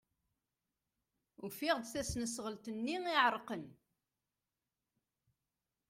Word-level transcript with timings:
Ufiɣ-d 1.45 1.85
tasnasɣalt-nni 1.91 2.97
iɛerqen. 3.13 3.63